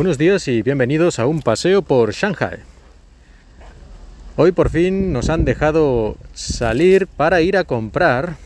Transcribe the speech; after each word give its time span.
Buenos 0.00 0.16
días 0.16 0.48
y 0.48 0.62
bienvenidos 0.62 1.18
a 1.18 1.26
un 1.26 1.42
paseo 1.42 1.82
por 1.82 2.12
Shanghai. 2.12 2.60
Hoy 4.34 4.50
por 4.50 4.70
fin 4.70 5.12
nos 5.12 5.28
han 5.28 5.44
dejado 5.44 6.16
salir 6.32 7.06
para 7.06 7.42
ir 7.42 7.58
a 7.58 7.64
comprar 7.64 8.36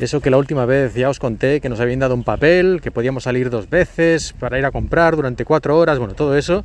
eso 0.00 0.20
que 0.20 0.28
la 0.28 0.38
última 0.38 0.66
vez 0.66 0.92
ya 0.94 1.08
os 1.08 1.20
conté 1.20 1.60
que 1.60 1.68
nos 1.68 1.78
habían 1.78 2.00
dado 2.00 2.16
un 2.16 2.24
papel, 2.24 2.80
que 2.82 2.90
podíamos 2.90 3.22
salir 3.22 3.48
dos 3.48 3.70
veces 3.70 4.34
para 4.40 4.58
ir 4.58 4.64
a 4.64 4.72
comprar 4.72 5.14
durante 5.14 5.44
cuatro 5.44 5.78
horas, 5.78 6.00
bueno, 6.00 6.14
todo 6.14 6.36
eso 6.36 6.64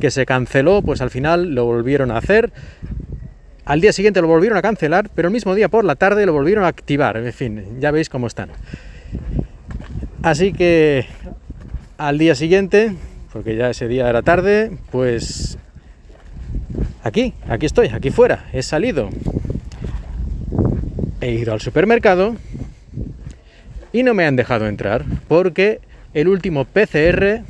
que 0.00 0.10
se 0.10 0.24
canceló, 0.24 0.80
pues 0.80 1.02
al 1.02 1.10
final 1.10 1.54
lo 1.54 1.66
volvieron 1.66 2.12
a 2.12 2.16
hacer. 2.16 2.54
Al 3.66 3.82
día 3.82 3.92
siguiente 3.92 4.22
lo 4.22 4.28
volvieron 4.28 4.56
a 4.56 4.62
cancelar, 4.62 5.10
pero 5.14 5.28
el 5.28 5.34
mismo 5.34 5.54
día 5.54 5.68
por 5.68 5.84
la 5.84 5.96
tarde 5.96 6.24
lo 6.24 6.32
volvieron 6.32 6.64
a 6.64 6.68
activar. 6.68 7.18
En 7.18 7.30
fin, 7.34 7.80
ya 7.80 7.90
veis 7.90 8.08
cómo 8.08 8.28
están. 8.28 8.48
Así 10.22 10.54
que 10.54 11.04
al 11.98 12.16
día 12.16 12.34
siguiente 12.34 12.96
porque 13.36 13.54
ya 13.54 13.68
ese 13.68 13.86
día 13.86 14.08
era 14.08 14.22
tarde, 14.22 14.78
pues 14.90 15.58
aquí, 17.02 17.34
aquí 17.46 17.66
estoy, 17.66 17.88
aquí 17.88 18.08
fuera, 18.08 18.46
he 18.54 18.62
salido. 18.62 19.10
He 21.20 21.32
ido 21.32 21.52
al 21.52 21.60
supermercado 21.60 22.36
y 23.92 24.04
no 24.04 24.14
me 24.14 24.24
han 24.24 24.36
dejado 24.36 24.66
entrar 24.66 25.04
porque 25.28 25.80
el 26.14 26.28
último 26.28 26.64
PCR 26.64 27.42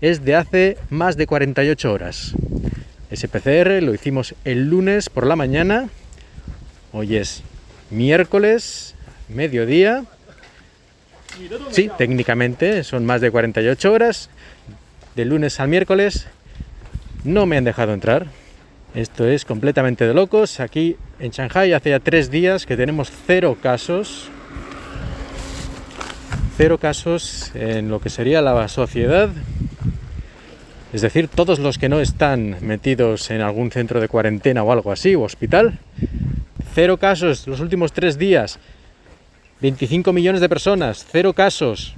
es 0.00 0.24
de 0.24 0.34
hace 0.34 0.76
más 0.90 1.16
de 1.16 1.28
48 1.28 1.92
horas. 1.92 2.34
Ese 3.12 3.28
PCR 3.28 3.80
lo 3.84 3.94
hicimos 3.94 4.34
el 4.44 4.70
lunes 4.70 5.08
por 5.08 5.24
la 5.24 5.36
mañana, 5.36 5.88
hoy 6.90 7.14
es 7.14 7.44
miércoles, 7.90 8.96
mediodía. 9.28 10.02
Sí, 11.70 11.88
técnicamente 11.96 12.82
son 12.82 13.06
más 13.06 13.20
de 13.20 13.30
48 13.30 13.92
horas 13.92 14.30
de 15.16 15.24
lunes 15.24 15.60
al 15.60 15.68
miércoles, 15.68 16.26
no 17.24 17.46
me 17.46 17.56
han 17.56 17.64
dejado 17.64 17.92
entrar. 17.92 18.26
Esto 18.94 19.26
es 19.26 19.44
completamente 19.44 20.06
de 20.06 20.14
locos. 20.14 20.58
Aquí 20.58 20.96
en 21.20 21.30
Shanghai 21.30 21.72
hace 21.72 21.90
ya 21.90 22.00
tres 22.00 22.30
días 22.30 22.66
que 22.66 22.76
tenemos 22.76 23.12
cero 23.26 23.56
casos. 23.62 24.28
Cero 26.56 26.78
casos 26.78 27.52
en 27.54 27.88
lo 27.88 28.00
que 28.00 28.10
sería 28.10 28.42
la 28.42 28.66
sociedad. 28.68 29.30
Es 30.92 31.02
decir, 31.02 31.28
todos 31.28 31.60
los 31.60 31.78
que 31.78 31.88
no 31.88 32.00
están 32.00 32.56
metidos 32.62 33.30
en 33.30 33.42
algún 33.42 33.70
centro 33.70 34.00
de 34.00 34.08
cuarentena 34.08 34.64
o 34.64 34.72
algo 34.72 34.90
así, 34.90 35.14
o 35.14 35.22
hospital. 35.22 35.78
Cero 36.74 36.96
casos 36.96 37.46
los 37.46 37.60
últimos 37.60 37.92
tres 37.92 38.18
días. 38.18 38.58
25 39.60 40.12
millones 40.12 40.40
de 40.40 40.48
personas. 40.48 41.06
Cero 41.10 41.32
casos. 41.32 41.94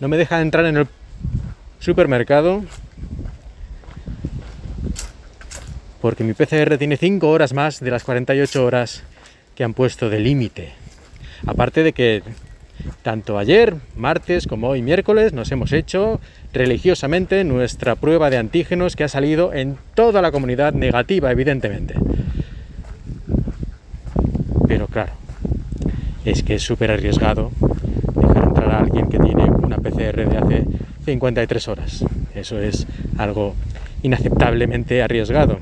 No 0.00 0.08
me 0.08 0.16
dejan 0.16 0.42
entrar 0.42 0.66
en 0.66 0.76
el 0.76 0.86
supermercado 1.82 2.62
porque 6.00 6.22
mi 6.22 6.32
PCR 6.32 6.78
tiene 6.78 6.96
5 6.96 7.28
horas 7.28 7.52
más 7.52 7.80
de 7.80 7.90
las 7.90 8.04
48 8.04 8.64
horas 8.64 9.02
que 9.56 9.64
han 9.64 9.74
puesto 9.74 10.08
de 10.08 10.20
límite. 10.20 10.72
Aparte 11.44 11.82
de 11.82 11.92
que 11.92 12.22
tanto 13.02 13.36
ayer, 13.36 13.74
martes, 13.96 14.46
como 14.46 14.68
hoy, 14.68 14.80
miércoles, 14.80 15.32
nos 15.32 15.50
hemos 15.50 15.72
hecho 15.72 16.20
religiosamente 16.52 17.42
nuestra 17.42 17.96
prueba 17.96 18.30
de 18.30 18.38
antígenos 18.38 18.94
que 18.94 19.02
ha 19.02 19.08
salido 19.08 19.52
en 19.52 19.76
toda 19.94 20.22
la 20.22 20.30
comunidad 20.30 20.74
negativa, 20.74 21.32
evidentemente. 21.32 21.94
Pero 24.68 24.86
claro, 24.86 25.12
es 26.24 26.44
que 26.44 26.54
es 26.54 26.62
súper 26.62 26.92
arriesgado 26.92 27.50
dejar 28.14 28.44
entrar 28.44 28.70
a 28.70 28.78
alguien 28.78 29.08
que 29.08 29.18
tiene 29.18 29.44
una 29.44 29.78
PCR 29.78 30.28
de 30.28 30.38
hace 30.38 30.91
53 31.04 31.68
horas. 31.68 32.04
Eso 32.34 32.58
es 32.60 32.86
algo 33.18 33.54
inaceptablemente 34.02 35.02
arriesgado. 35.02 35.58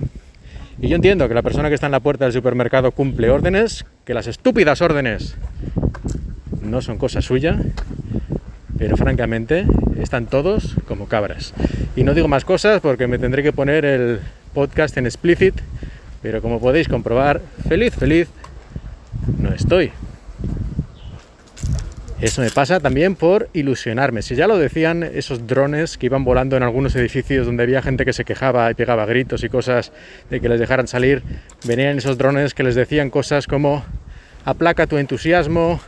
Y 0.81 0.89
yo 0.89 0.97
entiendo 0.97 1.29
que 1.29 1.35
la 1.35 1.43
persona 1.43 1.69
que 1.69 1.75
está 1.75 1.87
en 1.87 1.93
la 1.93 2.01
puerta 2.01 2.25
del 2.25 2.33
supermercado 2.33 2.93
cumple 2.93 3.31
órdenes, 3.31 3.85
que 4.05 4.15
las 4.15 4.27
estúpidas 4.27 4.81
órdenes 4.81 5.37
no 6.63 6.81
son 6.81 6.97
cosa 6.97 7.21
suya, 7.21 7.59
pero 8.79 8.97
francamente 8.97 9.67
están 10.01 10.27
todos 10.27 10.77
como 10.87 11.07
cabras. 11.07 11.53
Y 11.97 12.05
no 12.05 12.15
digo 12.15 12.29
más 12.29 12.47
cosas 12.47 12.81
porque 12.81 13.07
me 13.07 13.19
tendré 13.19 13.43
que 13.43 13.53
poner 13.53 13.85
el 13.85 14.21
podcast 14.55 14.97
en 14.97 15.05
explicit, 15.05 15.55
pero 16.23 16.41
como 16.41 16.61
podéis 16.61 16.89
comprobar, 16.89 17.43
feliz, 17.69 17.95
feliz, 17.95 18.29
no 19.39 19.53
estoy. 19.53 19.93
Eso 22.21 22.43
me 22.43 22.51
pasa 22.51 22.81
también 22.81 23.15
por 23.15 23.49
ilusionarme. 23.55 24.21
Si 24.21 24.35
ya 24.35 24.47
lo 24.47 24.59
decían 24.59 25.03
esos 25.03 25.47
drones 25.47 25.97
que 25.97 26.05
iban 26.05 26.23
volando 26.23 26.55
en 26.55 26.63
algunos 26.63 26.95
edificios 26.95 27.47
donde 27.47 27.63
había 27.63 27.81
gente 27.81 28.05
que 28.05 28.13
se 28.13 28.27
quejaba 28.27 28.71
y 28.71 28.75
pegaba 28.75 29.07
gritos 29.07 29.43
y 29.43 29.49
cosas 29.49 29.91
de 30.29 30.39
que 30.39 30.51
les 30.51 30.61
dejaran 30.61 30.87
salir, 30.87 31.23
venían 31.65 31.97
esos 31.97 32.19
drones 32.19 32.53
que 32.53 32.63
les 32.63 32.75
decían 32.75 33.09
cosas 33.09 33.47
como 33.47 33.87
aplaca 34.45 34.87
tu 34.87 34.99
entusiasmo, 34.99 35.81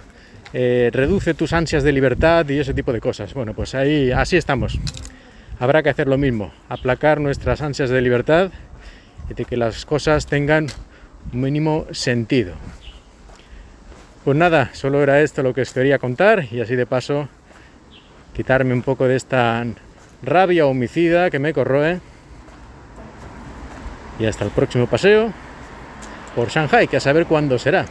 eh, 0.54 0.88
reduce 0.90 1.34
tus 1.34 1.52
ansias 1.52 1.82
de 1.82 1.92
libertad 1.92 2.48
y 2.48 2.60
ese 2.60 2.72
tipo 2.72 2.94
de 2.94 3.00
cosas. 3.00 3.34
Bueno, 3.34 3.52
pues 3.52 3.74
ahí 3.74 4.10
así 4.10 4.38
estamos. 4.38 4.80
Habrá 5.58 5.82
que 5.82 5.90
hacer 5.90 6.08
lo 6.08 6.16
mismo, 6.16 6.50
aplacar 6.70 7.20
nuestras 7.20 7.60
ansias 7.60 7.90
de 7.90 8.00
libertad 8.00 8.50
y 9.28 9.34
de 9.34 9.44
que 9.44 9.58
las 9.58 9.84
cosas 9.84 10.24
tengan 10.24 10.68
un 11.30 11.42
mínimo 11.42 11.86
sentido. 11.90 12.54
Pues 14.24 14.36
nada, 14.36 14.70
solo 14.72 15.02
era 15.02 15.20
esto 15.20 15.42
lo 15.42 15.52
que 15.52 15.62
os 15.62 15.72
quería 15.72 15.98
contar 15.98 16.46
y 16.52 16.60
así 16.60 16.76
de 16.76 16.86
paso 16.86 17.28
quitarme 18.34 18.72
un 18.72 18.82
poco 18.82 19.08
de 19.08 19.16
esta 19.16 19.64
rabia 20.22 20.66
homicida 20.66 21.28
que 21.28 21.40
me 21.40 21.52
corroe. 21.52 22.00
Y 24.20 24.26
hasta 24.26 24.44
el 24.44 24.52
próximo 24.52 24.86
paseo 24.86 25.32
por 26.36 26.48
Shanghai, 26.50 26.86
que 26.86 26.98
a 26.98 27.00
saber 27.00 27.26
cuándo 27.26 27.58
será. 27.58 27.84